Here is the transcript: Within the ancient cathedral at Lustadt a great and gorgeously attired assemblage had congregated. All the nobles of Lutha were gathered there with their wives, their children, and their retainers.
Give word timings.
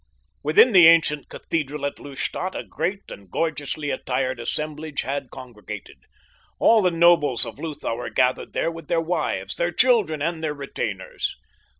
Within 0.41 0.71
the 0.71 0.87
ancient 0.87 1.29
cathedral 1.29 1.85
at 1.85 1.99
Lustadt 1.99 2.55
a 2.55 2.63
great 2.63 3.11
and 3.11 3.29
gorgeously 3.29 3.91
attired 3.91 4.39
assemblage 4.39 5.01
had 5.03 5.29
congregated. 5.29 5.97
All 6.57 6.81
the 6.81 6.89
nobles 6.89 7.45
of 7.45 7.59
Lutha 7.59 7.93
were 7.93 8.09
gathered 8.09 8.53
there 8.53 8.71
with 8.71 8.87
their 8.87 8.99
wives, 8.99 9.57
their 9.57 9.71
children, 9.71 10.19
and 10.19 10.43
their 10.43 10.55
retainers. 10.55 11.35